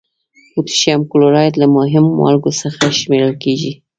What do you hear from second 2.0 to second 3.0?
مالګو څخه